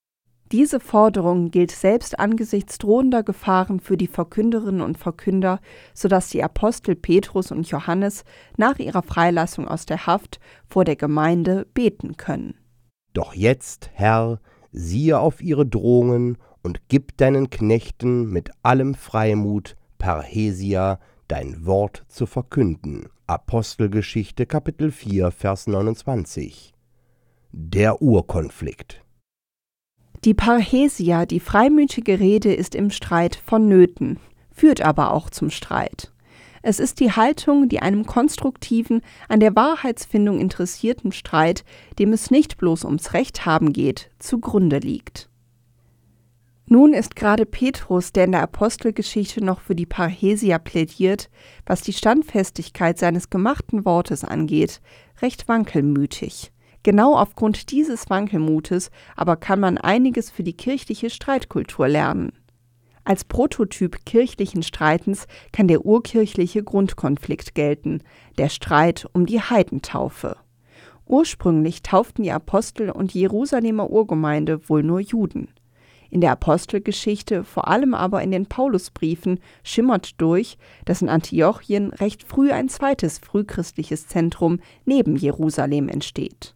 Diese 0.53 0.81
Forderung 0.81 1.53
gilt 1.53 1.71
selbst 1.71 2.19
angesichts 2.19 2.79
drohender 2.79 3.23
Gefahren 3.23 3.79
für 3.79 3.97
die 3.97 4.09
Verkünderinnen 4.09 4.81
und 4.81 4.99
Verkünder, 4.99 5.61
sodass 5.95 6.31
die 6.31 6.43
Apostel 6.43 6.97
Petrus 6.97 7.53
und 7.53 7.71
Johannes 7.71 8.25
nach 8.57 8.81
ihrer 8.81 9.03
Freilassung 9.03 9.69
aus 9.69 9.87
der 9.87 10.07
Haft 10.07 10.41
vor 10.69 10.85
der 10.85 10.97
Gemeinde 10.97 11.69
beten 11.73 12.17
können. 12.17 12.55
Doch 13.13 13.33
jetzt, 13.33 13.91
Herr, 13.93 14.41
siehe 14.73 15.21
auf 15.21 15.41
ihre 15.41 15.67
Drohungen 15.67 16.37
und 16.63 16.89
gib 16.89 17.17
deinen 17.17 17.51
Knechten 17.51 18.29
mit 18.29 18.51
allem 18.65 18.95
Freimut, 18.95 19.77
Parrhesia, 19.99 20.99
dein 21.29 21.65
Wort 21.65 22.05
zu 22.09 22.27
verkünden. 22.27 23.09
Apostelgeschichte 23.29 24.47
Kapitel 24.47 24.91
4 24.91 25.31
Vers 25.31 25.69
29. 25.69 26.75
Der 27.53 28.03
Urkonflikt. 28.03 29.05
Die 30.25 30.35
Parrhesia, 30.35 31.25
die 31.25 31.41
freimütige 31.41 32.21
Rede, 32.21 32.53
ist 32.53 32.75
im 32.75 32.91
Streit 32.91 33.37
vonnöten, 33.37 34.19
führt 34.53 34.83
aber 34.83 35.15
auch 35.15 35.31
zum 35.31 35.49
Streit. 35.49 36.13
Es 36.63 36.79
ist 36.79 37.01
die 37.01 37.13
Haltung, 37.13 37.71
die 37.71 37.81
einem 37.81 38.05
konstruktiven, 38.05 39.01
an 39.31 39.41
der 39.41 39.57
Wahrheitsfindung 39.57 40.39
interessierten 40.39 41.13
Streit, 41.13 41.65
dem 41.99 42.13
es 42.13 42.31
nicht 42.31 42.59
bloß 42.59 42.85
ums 42.85 43.15
Recht 43.15 43.47
haben 43.47 43.73
geht, 43.73 44.11
zugrunde 44.19 44.79
liegt. 44.79 45.31
Nun 46.67 46.93
ist 46.93 47.17
gerade 47.17 47.47
Petrus, 47.47 48.13
der 48.13 48.27
in 48.27 48.33
der 48.33 48.43
Apostelgeschichte 48.43 49.43
noch 49.43 49.61
für 49.61 49.75
die 49.75 49.87
Parrhesia 49.87 50.59
plädiert, 50.59 51.31
was 51.65 51.81
die 51.81 51.95
Standfestigkeit 51.95 52.99
seines 52.99 53.31
gemachten 53.31 53.87
Wortes 53.87 54.23
angeht, 54.23 54.83
recht 55.23 55.49
wankelmütig. 55.49 56.53
Genau 56.83 57.17
aufgrund 57.17 57.71
dieses 57.71 58.09
Wankelmutes 58.09 58.91
aber 59.17 59.37
kann 59.37 59.61
man 59.61 59.77
einiges 59.77 60.31
für 60.31 60.43
die 60.43 60.57
kirchliche 60.57 61.11
Streitkultur 61.11 61.89
lernen. 61.89 62.33
Als 63.05 63.25
Prototyp 63.25 64.05
kirchlichen 64.07 64.63
Streitens 64.63 65.27
kann 65.53 65.69
der 65.69 65.85
urkirchliche 65.85 66.63
Grundkonflikt 66.63 67.55
gelten, 67.55 68.03
der 68.39 68.49
Streit 68.49 69.07
um 69.13 69.27
die 69.27 69.41
Heidentaufe. 69.41 70.37
Ursprünglich 71.07 71.83
tauften 71.83 72.23
die 72.23 72.31
Apostel 72.31 72.91
und 72.91 73.15
die 73.15 73.21
Jerusalemer 73.21 73.91
Urgemeinde 73.91 74.69
wohl 74.69 74.83
nur 74.83 75.01
Juden. 75.01 75.49
In 76.09 76.21
der 76.21 76.33
Apostelgeschichte, 76.33 77.45
vor 77.45 77.69
allem 77.69 77.95
aber 77.95 78.23
in 78.23 78.31
den 78.31 78.47
Paulusbriefen, 78.47 79.41
schimmert 79.63 80.21
durch, 80.21 80.57
dass 80.85 81.03
in 81.03 81.09
Antiochien 81.09 81.93
recht 81.93 82.25
früh 82.25 82.53
ein 82.53 82.69
zweites 82.69 83.19
frühchristliches 83.19 84.09
Zentrum 84.09 84.61
neben 84.85 85.17
Jerusalem 85.17 85.89
entsteht. 85.89 86.55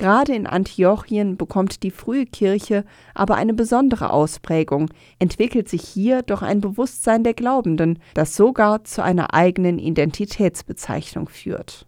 Gerade 0.00 0.34
in 0.34 0.46
Antiochien 0.46 1.36
bekommt 1.36 1.82
die 1.82 1.90
frühe 1.90 2.24
Kirche 2.24 2.86
aber 3.12 3.34
eine 3.34 3.52
besondere 3.52 4.14
Ausprägung, 4.14 4.88
entwickelt 5.18 5.68
sich 5.68 5.82
hier 5.82 6.22
doch 6.22 6.40
ein 6.40 6.62
Bewusstsein 6.62 7.22
der 7.22 7.34
Glaubenden, 7.34 7.98
das 8.14 8.34
sogar 8.34 8.82
zu 8.84 9.04
einer 9.04 9.34
eigenen 9.34 9.78
Identitätsbezeichnung 9.78 11.28
führt. 11.28 11.86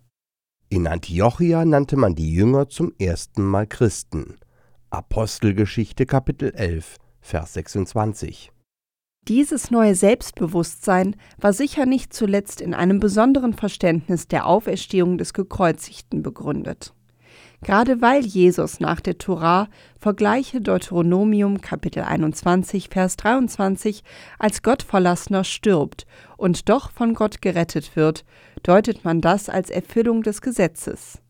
In 0.69 0.87
Antiochia 0.87 1.65
nannte 1.65 1.97
man 1.97 2.15
die 2.15 2.35
Jünger 2.35 2.69
zum 2.69 2.93
ersten 2.99 3.43
Mal 3.47 3.67
Christen. 3.67 4.37
Apostelgeschichte 4.91 6.05
Kapitel 6.05 6.53
11, 6.55 6.97
Vers 7.23 7.55
26. 7.55 8.53
Dieses 9.27 9.71
neue 9.71 9.95
Selbstbewusstsein 9.95 11.17
war 11.39 11.55
sicher 11.55 11.87
nicht 11.87 12.13
zuletzt 12.13 12.61
in 12.61 12.75
einem 12.75 13.01
besonderen 13.01 13.55
Verständnis 13.55 14.29
der 14.29 14.45
Auferstehung 14.45 15.17
des 15.17 15.33
Gekreuzigten 15.33 16.23
begründet. 16.23 16.93
Gerade 17.65 18.01
weil 18.01 18.27
Jesus 18.27 18.81
nach 18.81 19.01
der 19.01 19.19
Torah 19.19 19.69
vergleiche 20.01 20.61
Deuteronomium 20.61 21.61
Kapitel 21.61 22.03
21 22.03 22.89
Vers 22.89 23.17
23 23.17 24.03
als 24.41 24.63
Gottverlassener 24.63 25.45
stirbt 25.45 26.05
und 26.37 26.69
doch 26.69 26.91
von 26.91 27.15
Gott 27.15 27.41
gerettet 27.41 27.95
wird, 27.95 28.25
deutet 28.65 29.05
man 29.05 29.21
das 29.21 29.49
als 29.49 29.71
Erfüllung 29.71 30.25
des 30.25 30.41
Gesetzes. 30.41 31.23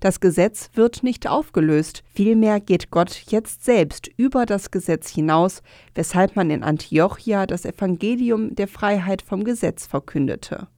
Das 0.00 0.20
Gesetz 0.20 0.70
wird 0.74 1.02
nicht 1.02 1.28
aufgelöst, 1.28 2.04
vielmehr 2.14 2.60
geht 2.60 2.90
Gott 2.90 3.24
jetzt 3.28 3.64
selbst 3.64 4.08
über 4.16 4.46
das 4.46 4.70
Gesetz 4.70 5.10
hinaus, 5.10 5.62
weshalb 5.94 6.36
man 6.36 6.50
in 6.50 6.62
Antiochia 6.62 7.46
das 7.46 7.66
Evangelium 7.66 8.54
der 8.54 8.68
Freiheit 8.68 9.20
vom 9.20 9.44
Gesetz 9.44 9.86
verkündete. 9.86 10.68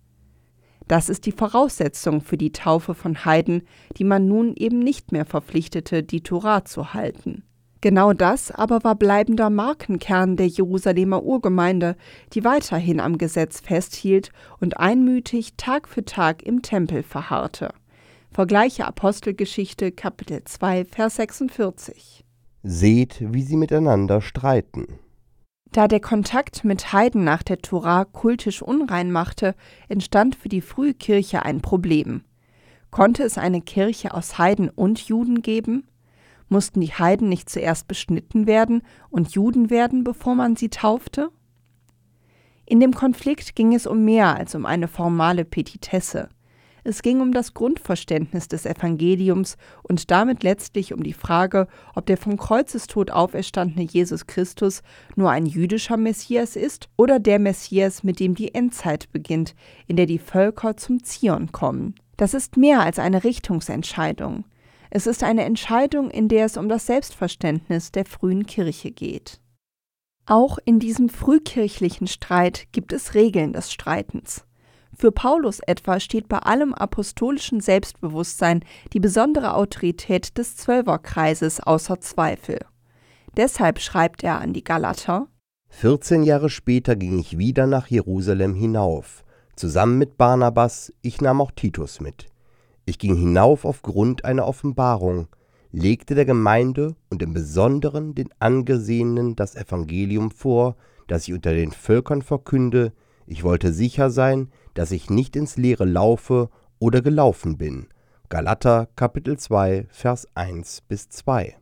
Das 0.88 1.10
ist 1.10 1.26
die 1.26 1.32
Voraussetzung 1.32 2.22
für 2.22 2.38
die 2.38 2.52
Taufe 2.52 2.94
von 2.94 3.26
Heiden, 3.26 3.62
die 3.98 4.04
man 4.04 4.26
nun 4.26 4.54
eben 4.56 4.78
nicht 4.78 5.12
mehr 5.12 5.26
verpflichtete, 5.26 6.02
die 6.02 6.22
Tora 6.22 6.64
zu 6.64 6.94
halten. 6.94 7.44
Genau 7.80 8.12
das 8.12 8.50
aber 8.50 8.82
war 8.82 8.96
bleibender 8.96 9.50
Markenkern 9.50 10.36
der 10.36 10.48
Jerusalemer 10.48 11.22
Urgemeinde, 11.22 11.94
die 12.32 12.42
weiterhin 12.42 12.98
am 12.98 13.18
Gesetz 13.18 13.60
festhielt 13.60 14.32
und 14.60 14.80
einmütig 14.80 15.54
Tag 15.56 15.88
für 15.88 16.04
Tag 16.04 16.42
im 16.42 16.62
Tempel 16.62 17.02
verharrte. 17.02 17.68
Vergleiche 18.32 18.86
Apostelgeschichte 18.86 19.92
Kapitel 19.92 20.42
2 20.44 20.86
Vers 20.86 21.16
46. 21.16 22.24
Seht, 22.62 23.22
wie 23.32 23.42
sie 23.42 23.56
miteinander 23.56 24.20
streiten. 24.20 24.98
Da 25.72 25.86
der 25.86 26.00
Kontakt 26.00 26.64
mit 26.64 26.92
Heiden 26.92 27.24
nach 27.24 27.42
der 27.42 27.58
Tora 27.58 28.04
kultisch 28.04 28.62
unrein 28.62 29.12
machte, 29.12 29.54
entstand 29.88 30.34
für 30.34 30.48
die 30.48 30.62
frühe 30.62 30.94
Kirche 30.94 31.42
ein 31.42 31.60
Problem. 31.60 32.22
Konnte 32.90 33.22
es 33.22 33.36
eine 33.36 33.60
Kirche 33.60 34.14
aus 34.14 34.38
Heiden 34.38 34.70
und 34.70 34.98
Juden 35.00 35.42
geben? 35.42 35.86
Mussten 36.48 36.80
die 36.80 36.94
Heiden 36.94 37.28
nicht 37.28 37.50
zuerst 37.50 37.86
beschnitten 37.86 38.46
werden 38.46 38.82
und 39.10 39.32
Juden 39.32 39.68
werden, 39.68 40.04
bevor 40.04 40.34
man 40.34 40.56
sie 40.56 40.70
taufte? 40.70 41.30
In 42.64 42.80
dem 42.80 42.94
Konflikt 42.94 43.54
ging 43.54 43.74
es 43.74 43.86
um 43.86 44.04
mehr 44.04 44.36
als 44.36 44.54
um 44.54 44.64
eine 44.64 44.88
formale 44.88 45.44
Petitesse. 45.44 46.30
Es 46.88 47.02
ging 47.02 47.20
um 47.20 47.32
das 47.32 47.52
Grundverständnis 47.52 48.48
des 48.48 48.64
Evangeliums 48.64 49.58
und 49.82 50.10
damit 50.10 50.42
letztlich 50.42 50.94
um 50.94 51.02
die 51.02 51.12
Frage, 51.12 51.68
ob 51.94 52.06
der 52.06 52.16
vom 52.16 52.38
Kreuzestod 52.38 53.10
auferstandene 53.10 53.84
Jesus 53.84 54.26
Christus 54.26 54.82
nur 55.14 55.30
ein 55.30 55.44
jüdischer 55.44 55.98
Messias 55.98 56.56
ist 56.56 56.88
oder 56.96 57.20
der 57.20 57.40
Messias, 57.40 58.04
mit 58.04 58.20
dem 58.20 58.34
die 58.34 58.54
Endzeit 58.54 59.12
beginnt, 59.12 59.54
in 59.86 59.96
der 59.96 60.06
die 60.06 60.18
Völker 60.18 60.78
zum 60.78 61.04
Zion 61.04 61.52
kommen. 61.52 61.94
Das 62.16 62.32
ist 62.32 62.56
mehr 62.56 62.80
als 62.80 62.98
eine 62.98 63.22
Richtungsentscheidung. 63.22 64.46
Es 64.88 65.06
ist 65.06 65.22
eine 65.22 65.44
Entscheidung, 65.44 66.10
in 66.10 66.28
der 66.28 66.46
es 66.46 66.56
um 66.56 66.70
das 66.70 66.86
Selbstverständnis 66.86 67.92
der 67.92 68.06
frühen 68.06 68.46
Kirche 68.46 68.92
geht. 68.92 69.42
Auch 70.24 70.56
in 70.64 70.78
diesem 70.78 71.10
frühkirchlichen 71.10 72.06
Streit 72.06 72.68
gibt 72.72 72.94
es 72.94 73.12
Regeln 73.12 73.52
des 73.52 73.70
Streitens. 73.70 74.47
Für 75.00 75.12
Paulus 75.12 75.60
etwa 75.60 76.00
steht 76.00 76.28
bei 76.28 76.38
allem 76.38 76.74
apostolischen 76.74 77.60
Selbstbewusstsein 77.60 78.64
die 78.92 78.98
besondere 78.98 79.54
Autorität 79.54 80.36
des 80.36 80.56
Zwölferkreises 80.56 81.60
außer 81.60 82.00
Zweifel. 82.00 82.58
Deshalb 83.36 83.78
schreibt 83.78 84.24
er 84.24 84.40
an 84.40 84.52
die 84.52 84.64
Galater: 84.64 85.28
14 85.68 86.24
Jahre 86.24 86.50
später 86.50 86.96
ging 86.96 87.20
ich 87.20 87.38
wieder 87.38 87.68
nach 87.68 87.86
Jerusalem 87.86 88.56
hinauf, 88.56 89.22
zusammen 89.54 89.98
mit 89.98 90.18
Barnabas, 90.18 90.92
ich 91.00 91.20
nahm 91.20 91.40
auch 91.40 91.52
Titus 91.52 92.00
mit. 92.00 92.26
Ich 92.84 92.98
ging 92.98 93.14
hinauf 93.14 93.64
aufgrund 93.64 94.24
einer 94.24 94.48
Offenbarung, 94.48 95.28
legte 95.70 96.16
der 96.16 96.24
Gemeinde 96.24 96.96
und 97.08 97.22
im 97.22 97.34
Besonderen 97.34 98.16
den 98.16 98.30
Angesehenen 98.40 99.36
das 99.36 99.54
Evangelium 99.54 100.32
vor, 100.32 100.74
das 101.06 101.28
ich 101.28 101.34
unter 101.34 101.52
den 101.52 101.70
Völkern 101.70 102.22
verkünde, 102.22 102.92
ich 103.28 103.44
wollte 103.44 103.72
sicher 103.72 104.10
sein, 104.10 104.50
dass 104.74 104.90
ich 104.90 105.10
nicht 105.10 105.36
ins 105.36 105.56
Leere 105.56 105.84
laufe 105.84 106.48
oder 106.78 107.02
gelaufen 107.02 107.58
bin. 107.58 107.88
Galater 108.30 108.88
Kapitel 108.96 109.38
2 109.38 109.86
Vers 109.90 110.26
1 110.34 110.82
bis 110.88 111.10
2. 111.10 111.56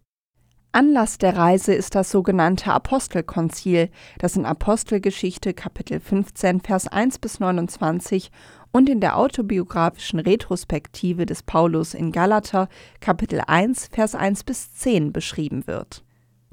Anlass 0.70 1.18
der 1.18 1.37
Reise 1.37 1.75
ist 1.75 1.94
das 1.94 2.11
sogenannte 2.11 2.73
Apostelkonzil, 2.73 3.90
das 4.18 4.37
in 4.37 4.44
Apostelgeschichte 4.44 5.54
Kapitel 5.54 6.00
15 6.00 6.61
Vers 6.61 6.87
1 6.87 7.18
bis 7.18 7.40
29 7.40 8.30
und 8.73 8.88
in 8.88 9.00
der 9.00 9.16
autobiografischen 9.16 10.20
Retrospektive 10.20 11.26
des 11.26 11.42
Paulus 11.42 11.94
in 11.94 12.12
Galater 12.12 12.68
Kapitel 13.00 13.40
1 13.44 13.88
Vers 13.90 14.14
1 14.14 14.44
bis 14.44 14.75
10 14.75 15.12
beschrieben 15.12 15.66
wird. 15.66 16.04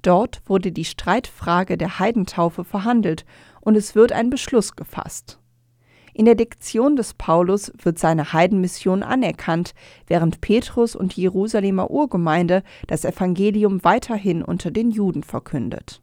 Dort 0.03 0.41
wurde 0.48 0.72
die 0.72 0.86
Streitfrage 0.86 1.77
der 1.77 1.98
Heidentaufe 1.98 2.65
verhandelt 2.65 3.25
und 3.63 3.75
es 3.75 3.96
wird 3.96 4.12
ein 4.12 4.29
Beschluss 4.29 4.75
gefasst. 4.75 5.39
In 6.13 6.25
der 6.25 6.36
Diktion 6.36 6.96
des 6.96 7.15
Paulus 7.15 7.72
wird 7.82 7.98
seine 7.98 8.34
Heidenmission 8.34 9.01
anerkannt, 9.01 9.74
während 10.05 10.41
Petrus 10.41 10.96
und 10.96 11.15
die 11.15 11.22
Jerusalemer 11.22 11.89
Urgemeinde 11.89 12.62
das 12.86 13.03
Evangelium 13.03 13.84
weiterhin 13.84 14.43
unter 14.43 14.70
den 14.70 14.91
Juden 14.91 15.24
verkündet. 15.24 16.01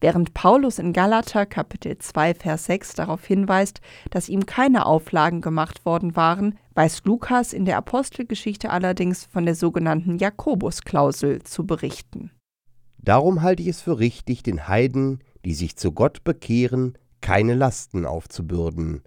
Während 0.00 0.34
Paulus 0.34 0.78
in 0.78 0.92
Galater 0.92 1.46
Kapitel 1.46 1.96
2 1.98 2.34
Vers 2.34 2.64
6 2.66 2.94
darauf 2.94 3.24
hinweist, 3.24 3.80
dass 4.10 4.28
ihm 4.28 4.46
keine 4.46 4.86
Auflagen 4.86 5.40
gemacht 5.40 5.84
worden 5.84 6.14
waren, 6.14 6.58
weiß 6.74 7.02
Lukas 7.04 7.52
in 7.52 7.64
der 7.64 7.76
Apostelgeschichte 7.76 8.70
allerdings 8.70 9.24
von 9.24 9.44
der 9.44 9.54
sogenannten 9.54 10.18
Jakobusklausel 10.18 11.42
zu 11.42 11.66
berichten. 11.66 12.30
Darum 12.98 13.42
halte 13.42 13.62
ich 13.62 13.68
es 13.68 13.80
für 13.80 13.98
richtig, 13.98 14.44
den 14.44 14.68
Heiden, 14.68 15.20
die 15.44 15.54
sich 15.54 15.76
zu 15.76 15.92
Gott 15.92 16.24
bekehren, 16.24 16.98
keine 17.20 17.54
Lasten 17.54 18.06
aufzubürden, 18.06 19.02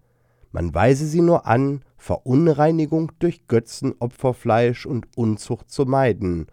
man 0.55 0.73
weise 0.73 1.05
sie 1.05 1.19
nur 1.19 1.47
an, 1.47 1.83
Verunreinigung 1.97 3.11
durch 3.19 3.45
Götzenopferfleisch 3.49 4.85
und 4.85 5.05
Unzucht 5.17 5.69
zu 5.69 5.83
meiden 5.83 6.47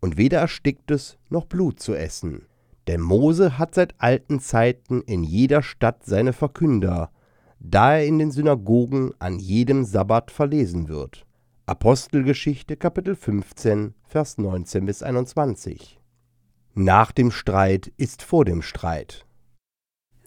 und 0.00 0.16
weder 0.16 0.38
Ersticktes 0.38 1.18
noch 1.28 1.44
Blut 1.46 1.80
zu 1.80 1.96
essen. 1.96 2.46
Denn 2.86 3.00
Mose 3.00 3.58
hat 3.58 3.74
seit 3.74 3.96
alten 3.98 4.38
Zeiten 4.38 5.02
in 5.02 5.24
jeder 5.24 5.64
Stadt 5.64 6.06
seine 6.06 6.32
Verkünder, 6.32 7.10
da 7.58 7.96
er 7.96 8.06
in 8.06 8.20
den 8.20 8.30
Synagogen 8.30 9.10
an 9.18 9.40
jedem 9.40 9.84
Sabbat 9.84 10.30
verlesen 10.30 10.86
wird. 10.86 11.26
Apostelgeschichte 11.66 12.76
Kapitel 12.76 13.16
15, 13.16 13.92
Vers 14.04 14.38
19 14.38 14.86
bis 14.86 15.02
21. 15.02 15.98
Nach 16.74 17.10
dem 17.10 17.32
Streit 17.32 17.88
ist 17.96 18.22
vor 18.22 18.44
dem 18.44 18.62
Streit. 18.62 19.26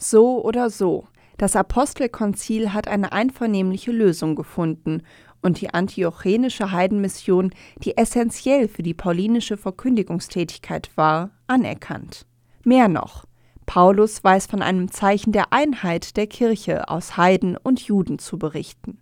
So 0.04 0.44
oder 0.44 0.72
so, 0.72 1.06
das 1.38 1.56
Apostelkonzil 1.56 2.74
hat 2.74 2.88
eine 2.88 3.12
einvernehmliche 3.12 3.92
Lösung 3.92 4.36
gefunden 4.36 5.04
und 5.44 5.62
die 5.62 5.76
antiochenische 5.76 6.72
Heidenmission, 6.72 7.52
die 7.84 7.98
essentiell 7.98 8.68
für 8.68 8.82
die 8.82 8.96
paulinische 8.96 9.58
Verkündigungstätigkeit 9.58 10.90
war, 10.96 11.30
anerkannt. 11.46 12.26
Mehr 12.64 12.88
noch, 12.88 13.26
Paulus 13.68 14.24
weiß 14.24 14.48
von 14.48 14.64
einem 14.64 14.92
Zeichen 14.92 15.34
der 15.34 15.54
Einheit 15.54 16.18
der 16.18 16.26
Kirche 16.26 16.90
aus 16.90 17.16
Heiden 17.16 17.56
und 17.56 17.80
Juden 17.80 18.18
zu 18.18 18.40
berichten. 18.40 18.98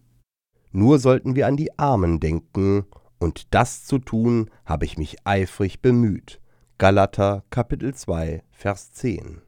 Nur 0.74 1.00
sollten 1.00 1.38
wir 1.38 1.48
an 1.48 1.56
die 1.56 1.79
Armen 1.79 2.20
denken, 2.20 2.86
und 3.20 3.53
das 3.53 3.86
zu 3.86 4.00
tun, 4.00 4.50
habe 4.65 4.84
ich 4.84 4.98
mich 4.98 5.18
eifrig 5.25 5.82
bemüht. 5.82 6.41
Galater 6.77 7.44
Kapitel 7.50 7.94
2 7.94 8.44
Vers 8.51 8.91
10 8.94 9.41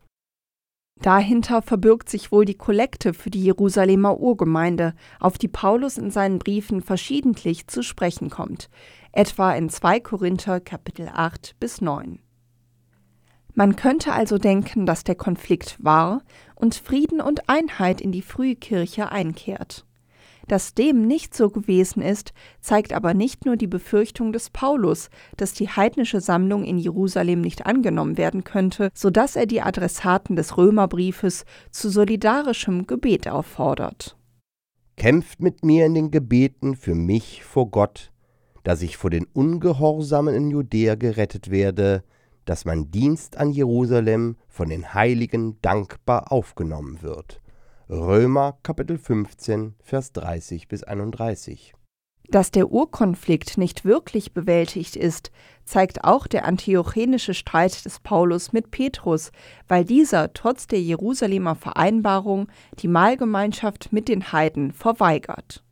Dahinter 1.01 1.63
verbirgt 1.63 2.09
sich 2.09 2.31
wohl 2.31 2.45
die 2.45 2.57
Kollekte 2.57 3.15
für 3.15 3.31
die 3.31 3.43
Jerusalemer 3.43 4.19
Urgemeinde, 4.19 4.93
auf 5.19 5.39
die 5.39 5.47
Paulus 5.47 5.97
in 5.97 6.11
seinen 6.11 6.37
Briefen 6.37 6.81
verschiedentlich 6.81 7.65
zu 7.65 7.81
sprechen 7.81 8.29
kommt, 8.29 8.69
etwa 9.11 9.53
in 9.53 9.69
2 9.69 9.99
Korinther 9.99 10.59
Kapitel 10.59 11.09
8 11.11 11.55
bis 11.59 11.81
9. 11.81 12.19
Man 13.55 13.75
könnte 13.75 14.13
also 14.13 14.37
denken, 14.37 14.85
dass 14.85 15.03
der 15.03 15.15
Konflikt 15.15 15.83
war 15.83 16.21
und 16.53 16.75
Frieden 16.75 17.19
und 17.19 17.49
Einheit 17.49 17.99
in 17.99 18.11
die 18.11 18.21
frühe 18.21 18.55
Kirche 18.55 19.11
einkehrt. 19.11 19.85
Dass 20.47 20.73
dem 20.73 21.07
nicht 21.07 21.35
so 21.35 21.49
gewesen 21.49 22.01
ist, 22.01 22.33
zeigt 22.59 22.93
aber 22.93 23.13
nicht 23.13 23.45
nur 23.45 23.57
die 23.57 23.67
Befürchtung 23.67 24.33
des 24.33 24.49
Paulus, 24.49 25.09
dass 25.37 25.53
die 25.53 25.69
heidnische 25.69 26.21
Sammlung 26.21 26.63
in 26.63 26.77
Jerusalem 26.77 27.41
nicht 27.41 27.65
angenommen 27.65 28.17
werden 28.17 28.43
könnte, 28.43 28.89
so 28.93 29.09
dass 29.09 29.35
er 29.35 29.45
die 29.45 29.61
Adressaten 29.61 30.35
des 30.35 30.57
Römerbriefes 30.57 31.45
zu 31.71 31.89
solidarischem 31.89 32.87
Gebet 32.87 33.27
auffordert. 33.27 34.17
Kämpft 34.97 35.41
mit 35.41 35.63
mir 35.65 35.85
in 35.85 35.93
den 35.93 36.11
Gebeten 36.11 36.75
für 36.75 36.95
mich 36.95 37.43
vor 37.43 37.71
Gott, 37.71 38.11
dass 38.63 38.81
ich 38.81 38.97
vor 38.97 39.09
den 39.09 39.25
Ungehorsamen 39.25 40.35
in 40.35 40.51
Judäa 40.51 40.95
gerettet 40.95 41.49
werde, 41.49 42.03
dass 42.45 42.65
mein 42.65 42.91
Dienst 42.91 43.37
an 43.37 43.51
Jerusalem 43.51 44.35
von 44.47 44.69
den 44.69 44.93
Heiligen 44.93 45.57
dankbar 45.61 46.31
aufgenommen 46.31 47.01
wird. 47.01 47.40
Römer 47.93 48.57
Kapitel 48.63 48.97
15, 48.97 49.75
Vers 49.81 50.13
30 50.13 50.69
bis 50.69 50.81
31. 50.81 51.73
Dass 52.29 52.49
der 52.49 52.71
Urkonflikt 52.71 53.57
nicht 53.57 53.83
wirklich 53.83 54.33
bewältigt 54.33 54.95
ist, 54.95 55.29
zeigt 55.65 56.05
auch 56.05 56.27
der 56.27 56.45
antiochenische 56.45 57.33
Streit 57.33 57.83
des 57.83 57.99
Paulus 57.99 58.53
mit 58.53 58.71
Petrus, 58.71 59.33
weil 59.67 59.83
dieser 59.83 60.31
trotz 60.31 60.67
der 60.67 60.81
Jerusalemer 60.81 61.55
Vereinbarung 61.55 62.47
die 62.79 62.87
Mahlgemeinschaft 62.87 63.91
mit 63.91 64.07
den 64.07 64.31
Heiden 64.31 64.71
verweigert. 64.71 65.65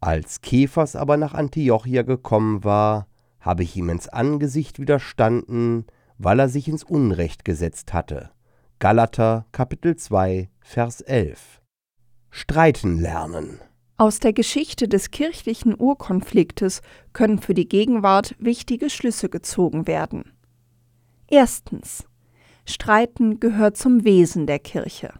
Als 0.00 0.40
Kephas 0.40 0.96
aber 0.96 1.18
nach 1.18 1.34
Antiochia 1.34 2.00
gekommen 2.00 2.64
war, 2.64 3.08
habe 3.40 3.62
ich 3.62 3.76
ihm 3.76 3.90
ins 3.90 4.08
Angesicht 4.08 4.78
widerstanden, 4.78 5.84
weil 6.16 6.40
er 6.40 6.48
sich 6.48 6.66
ins 6.66 6.82
Unrecht 6.82 7.44
gesetzt 7.44 7.92
hatte. 7.92 8.30
Galater 8.80 9.44
Kapitel 9.50 9.96
2 9.96 10.50
Vers 10.60 11.00
11 11.00 11.60
Streiten 12.30 13.00
lernen. 13.00 13.58
Aus 13.96 14.20
der 14.20 14.32
Geschichte 14.32 14.86
des 14.86 15.10
kirchlichen 15.10 15.74
Urkonfliktes 15.76 16.82
können 17.12 17.40
für 17.40 17.54
die 17.54 17.68
Gegenwart 17.68 18.36
wichtige 18.38 18.88
Schlüsse 18.88 19.28
gezogen 19.30 19.88
werden. 19.88 20.30
Erstens. 21.26 22.04
Streiten 22.66 23.40
gehört 23.40 23.76
zum 23.76 24.04
Wesen 24.04 24.46
der 24.46 24.60
Kirche. 24.60 25.12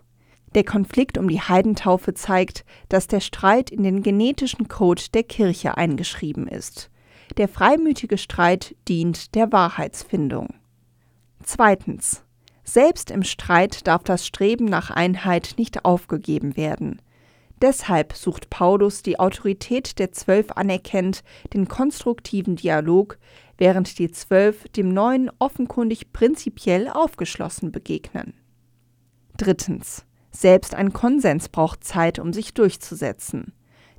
Der 0.54 0.62
Konflikt 0.62 1.18
um 1.18 1.28
die 1.28 1.40
Heidentaufe 1.40 2.14
zeigt, 2.14 2.64
dass 2.88 3.08
der 3.08 3.18
Streit 3.18 3.70
in 3.70 3.82
den 3.82 4.04
genetischen 4.04 4.68
Code 4.68 5.02
der 5.12 5.24
Kirche 5.24 5.76
eingeschrieben 5.76 6.46
ist. 6.46 6.92
Der 7.38 7.48
freimütige 7.48 8.18
Streit 8.18 8.76
dient 8.86 9.34
der 9.34 9.50
Wahrheitsfindung. 9.50 10.54
Zweitens. 11.42 12.22
Selbst 12.68 13.10
im 13.10 13.22
Streit 13.22 13.86
darf 13.86 14.02
das 14.02 14.26
Streben 14.26 14.66
nach 14.66 14.90
Einheit 14.90 15.54
nicht 15.56 15.86
aufgegeben 15.86 16.54
werden. 16.54 17.00
Deshalb 17.62 18.12
sucht 18.12 18.50
Paulus 18.50 19.00
die 19.00 19.18
Autorität 19.18 19.98
der 19.98 20.12
Zwölf 20.12 20.48
anerkennt 20.50 21.24
den 21.54 21.66
konstruktiven 21.66 22.56
Dialog, 22.56 23.16
während 23.56 23.98
die 23.98 24.10
Zwölf 24.10 24.68
dem 24.76 24.92
Neuen 24.92 25.30
offenkundig 25.38 26.12
prinzipiell 26.12 26.90
aufgeschlossen 26.90 27.72
begegnen. 27.72 28.34
Drittens. 29.38 30.04
Selbst 30.30 30.74
ein 30.74 30.92
Konsens 30.92 31.48
braucht 31.48 31.84
Zeit, 31.84 32.18
um 32.18 32.34
sich 32.34 32.52
durchzusetzen. 32.52 33.54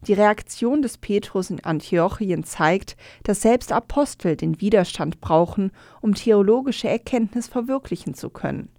Die 0.07 0.13
Reaktion 0.13 0.81
des 0.81 0.97
Petrus 0.97 1.49
in 1.49 1.63
Antiochien 1.63 2.43
zeigt, 2.43 2.95
dass 3.23 3.41
selbst 3.41 3.71
Apostel 3.71 4.35
den 4.35 4.61
Widerstand 4.61 5.19
brauchen, 5.19 5.71
um 6.01 6.15
theologische 6.15 6.87
Erkenntnis 6.87 7.47
verwirklichen 7.47 8.13
zu 8.13 8.29
können. 8.29 8.69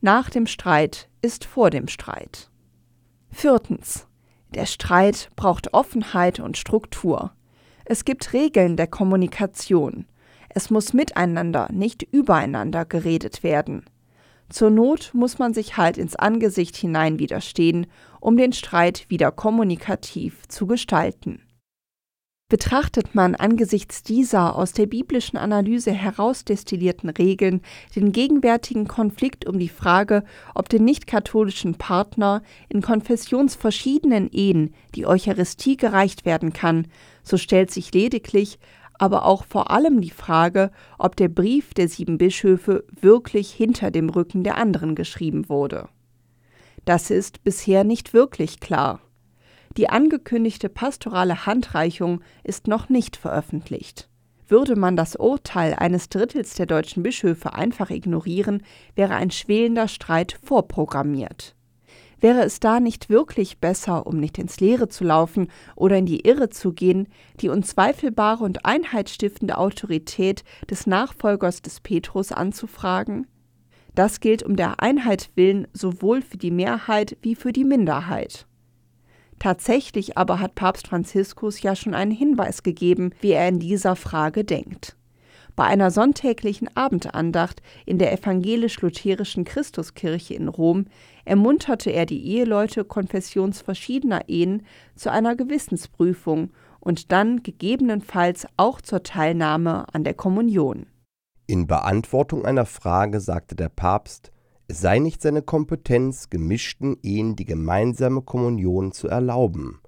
Nach 0.00 0.30
dem 0.30 0.46
Streit 0.46 1.08
ist 1.20 1.44
vor 1.44 1.70
dem 1.70 1.88
Streit. 1.88 2.50
Viertens. 3.30 4.06
Der 4.54 4.66
Streit 4.66 5.30
braucht 5.36 5.72
Offenheit 5.72 6.40
und 6.40 6.56
Struktur. 6.56 7.32
Es 7.84 8.04
gibt 8.04 8.32
Regeln 8.32 8.76
der 8.76 8.86
Kommunikation. 8.86 10.06
Es 10.48 10.70
muss 10.70 10.92
miteinander, 10.92 11.68
nicht 11.72 12.02
übereinander 12.02 12.84
geredet 12.84 13.42
werden. 13.42 13.84
Zur 14.48 14.70
Not 14.70 15.10
muss 15.14 15.38
man 15.38 15.54
sich 15.54 15.76
halt 15.76 15.98
ins 15.98 16.16
Angesicht 16.16 16.76
hinein 16.76 17.18
widerstehen, 17.18 17.86
um 18.20 18.36
den 18.36 18.52
Streit 18.52 19.06
wieder 19.08 19.30
kommunikativ 19.32 20.46
zu 20.48 20.66
gestalten. 20.66 21.42
Betrachtet 22.52 23.14
man 23.14 23.34
angesichts 23.34 24.02
dieser 24.02 24.56
aus 24.56 24.74
der 24.74 24.84
biblischen 24.84 25.38
Analyse 25.38 25.90
herausdestillierten 25.90 27.08
Regeln 27.08 27.62
den 27.96 28.12
gegenwärtigen 28.12 28.86
Konflikt 28.86 29.46
um 29.46 29.58
die 29.58 29.70
Frage, 29.70 30.22
ob 30.54 30.68
den 30.68 30.84
nicht-katholischen 30.84 31.76
Partner 31.76 32.42
in 32.68 32.82
konfessionsverschiedenen 32.82 34.28
Ehen 34.30 34.74
die 34.94 35.06
Eucharistie 35.06 35.78
gereicht 35.78 36.26
werden 36.26 36.52
kann, 36.52 36.88
so 37.22 37.38
stellt 37.38 37.70
sich 37.70 37.94
lediglich, 37.94 38.58
aber 39.02 39.24
auch 39.24 39.42
vor 39.42 39.72
allem 39.72 40.00
die 40.00 40.10
Frage, 40.10 40.70
ob 40.96 41.16
der 41.16 41.26
Brief 41.26 41.74
der 41.74 41.88
sieben 41.88 42.18
Bischöfe 42.18 42.84
wirklich 43.00 43.50
hinter 43.50 43.90
dem 43.90 44.08
Rücken 44.08 44.44
der 44.44 44.58
anderen 44.58 44.94
geschrieben 44.94 45.48
wurde. 45.48 45.88
Das 46.84 47.10
ist 47.10 47.42
bisher 47.42 47.82
nicht 47.82 48.14
wirklich 48.14 48.60
klar. 48.60 49.00
Die 49.76 49.88
angekündigte 49.88 50.68
pastorale 50.68 51.46
Handreichung 51.46 52.20
ist 52.44 52.68
noch 52.68 52.90
nicht 52.90 53.16
veröffentlicht. 53.16 54.08
Würde 54.46 54.76
man 54.76 54.94
das 54.94 55.16
Urteil 55.16 55.74
eines 55.74 56.08
Drittels 56.08 56.54
der 56.54 56.66
deutschen 56.66 57.02
Bischöfe 57.02 57.54
einfach 57.54 57.90
ignorieren, 57.90 58.62
wäre 58.94 59.16
ein 59.16 59.32
schwelender 59.32 59.88
Streit 59.88 60.38
vorprogrammiert. 60.44 61.56
Wäre 62.22 62.44
es 62.44 62.60
da 62.60 62.78
nicht 62.78 63.10
wirklich 63.10 63.58
besser, 63.58 64.06
um 64.06 64.16
nicht 64.18 64.38
ins 64.38 64.60
Leere 64.60 64.88
zu 64.88 65.02
laufen 65.02 65.48
oder 65.74 65.98
in 65.98 66.06
die 66.06 66.20
Irre 66.20 66.50
zu 66.50 66.72
gehen, 66.72 67.08
die 67.40 67.48
unzweifelbare 67.48 68.44
und 68.44 68.64
einheitsstiftende 68.64 69.58
Autorität 69.58 70.44
des 70.70 70.86
Nachfolgers 70.86 71.62
des 71.62 71.80
Petrus 71.80 72.30
anzufragen? 72.30 73.26
Das 73.96 74.20
gilt 74.20 74.44
um 74.44 74.54
der 74.54 74.80
Einheit 74.80 75.30
willen 75.34 75.66
sowohl 75.72 76.22
für 76.22 76.38
die 76.38 76.52
Mehrheit 76.52 77.16
wie 77.22 77.34
für 77.34 77.52
die 77.52 77.64
Minderheit. 77.64 78.46
Tatsächlich 79.40 80.16
aber 80.16 80.38
hat 80.38 80.54
Papst 80.54 80.86
Franziskus 80.86 81.60
ja 81.60 81.74
schon 81.74 81.92
einen 81.92 82.12
Hinweis 82.12 82.62
gegeben, 82.62 83.10
wie 83.20 83.32
er 83.32 83.48
in 83.48 83.58
dieser 83.58 83.96
Frage 83.96 84.44
denkt. 84.44 84.96
Bei 85.54 85.64
einer 85.64 85.90
sonntäglichen 85.90 86.74
Abendandacht 86.74 87.62
in 87.84 87.98
der 87.98 88.12
evangelisch-lutherischen 88.12 89.44
Christuskirche 89.44 90.34
in 90.34 90.48
Rom 90.48 90.86
ermunterte 91.24 91.90
er 91.90 92.06
die 92.06 92.24
Eheleute 92.26 92.84
konfessionsverschiedener 92.84 94.28
Ehen 94.28 94.62
zu 94.94 95.10
einer 95.10 95.36
Gewissensprüfung 95.36 96.50
und 96.80 97.12
dann 97.12 97.42
gegebenenfalls 97.42 98.46
auch 98.56 98.80
zur 98.80 99.02
Teilnahme 99.02 99.86
an 99.92 100.04
der 100.04 100.14
Kommunion. 100.14 100.86
In 101.46 101.66
Beantwortung 101.66 102.46
einer 102.46 102.66
Frage 102.66 103.20
sagte 103.20 103.54
der 103.54 103.68
Papst, 103.68 104.32
es 104.68 104.80
sei 104.80 105.00
nicht 105.00 105.20
seine 105.20 105.42
Kompetenz, 105.42 106.30
gemischten 106.30 106.96
Ehen 107.02 107.36
die 107.36 107.44
gemeinsame 107.44 108.22
Kommunion 108.22 108.92
zu 108.92 109.06
erlauben. 109.06 109.81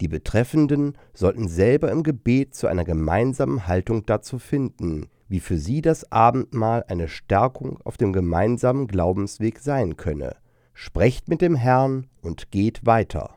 Die 0.00 0.08
Betreffenden 0.08 0.96
sollten 1.12 1.46
selber 1.46 1.90
im 1.90 2.02
Gebet 2.02 2.54
zu 2.54 2.66
einer 2.66 2.84
gemeinsamen 2.84 3.66
Haltung 3.66 4.06
dazu 4.06 4.38
finden, 4.38 5.10
wie 5.28 5.40
für 5.40 5.58
sie 5.58 5.82
das 5.82 6.10
Abendmahl 6.10 6.84
eine 6.88 7.06
Stärkung 7.06 7.78
auf 7.84 7.98
dem 7.98 8.12
gemeinsamen 8.12 8.86
Glaubensweg 8.86 9.58
sein 9.58 9.96
könne. 9.96 10.36
Sprecht 10.72 11.28
mit 11.28 11.42
dem 11.42 11.54
Herrn 11.54 12.06
und 12.22 12.50
geht 12.50 12.86
weiter. 12.86 13.36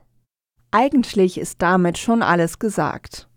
Eigentlich 0.71 1.37
ist 1.37 1.61
damit 1.61 1.97
schon 1.97 2.21
alles 2.21 2.59
gesagt. 2.59 3.27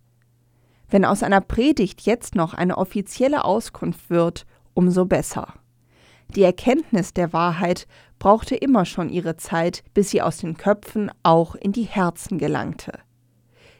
Wenn 0.89 1.05
aus 1.05 1.25
einer 1.25 1.41
Predigt 1.41 2.03
jetzt 2.03 2.37
noch 2.37 2.55
eine 2.55 2.79
offizielle 2.79 3.45
Auskunft 3.45 4.09
wird, 4.09 4.47
umso 4.73 5.05
besser. 5.05 5.55
Die 6.35 6.45
Erkenntnis 6.45 7.13
der 7.13 7.33
Wahrheit 7.33 7.89
brauchte 8.19 8.55
immer 8.55 8.85
schon 8.85 9.09
ihre 9.09 9.37
Zeit, 9.37 9.83
bis 9.95 10.11
sie 10.11 10.23
aus 10.23 10.39
den 10.39 10.57
Köpfen 10.57 11.11
auch 11.25 11.57
in 11.57 11.73
die 11.73 11.85
Herzen 11.85 12.39
gelangte. 12.39 12.93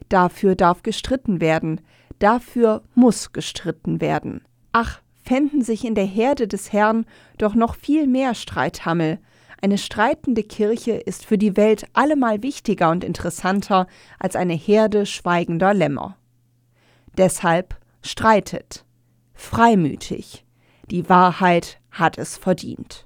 Dafür 0.09 0.55
darf 0.55 0.83
gestritten 0.83 1.41
werden, 1.41 1.81
dafür 2.19 2.83
muss 2.95 3.33
gestritten 3.33 4.01
werden. 4.01 4.43
Ach, 4.73 5.01
fänden 5.25 5.63
sich 5.63 5.85
in 5.85 5.95
der 5.95 6.05
Herde 6.05 6.47
des 6.47 6.73
Herrn 6.73 7.05
doch 7.39 7.55
noch 7.55 7.75
viel 7.75 8.07
mehr 8.07 8.35
Streithammel. 8.35 9.19
Eine 9.61 9.79
streitende 9.79 10.43
Kirche 10.43 10.93
ist 10.93 11.25
für 11.25 11.39
die 11.39 11.57
Welt 11.57 11.87
allemal 11.95 12.43
wichtiger 12.43 12.91
und 12.91 13.03
interessanter 13.03 13.87
als 14.19 14.37
eine 14.37 14.55
Herde 14.55 15.07
schweigender 15.07 15.75
Lämmer. 15.75 16.17
Deshalb 17.17 17.77
streitet, 18.03 18.85
freimütig. 19.35 20.45
Die 20.91 21.09
Wahrheit 21.09 21.81
hat 21.91 22.19
es 22.19 22.37
verdient. 22.37 23.06